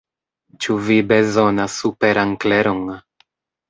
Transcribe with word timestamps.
Ĉu 0.65 0.77
vi 0.87 0.97
bezonas 1.13 1.79
superan 1.85 2.37
kleron? 2.47 2.85